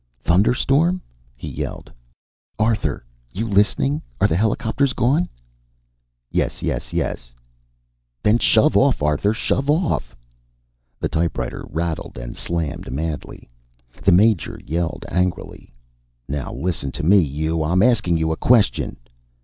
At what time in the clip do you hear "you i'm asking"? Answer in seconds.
17.19-18.17